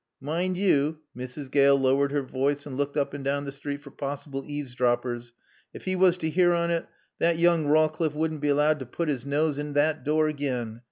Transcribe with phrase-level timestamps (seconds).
[0.19, 1.51] Mind yo" Mrs.
[1.51, 5.33] Gale lowered her voice and looked up and down the street for possible eavesdroppers
[5.75, 6.87] "ef 'e was to 'ear on it,
[7.19, 10.79] thot yoong Rawcliffe wouldn't be 'lowed t' putt 's nawse in at door agen.